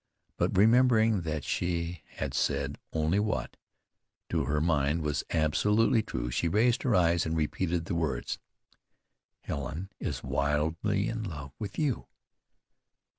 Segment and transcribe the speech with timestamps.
[0.35, 3.55] But remembering that she had said only what,
[4.29, 8.39] to her mind, was absolutely true, she raised her eyes and repeated the words:
[9.41, 12.07] "Helen is wildly'in love with you."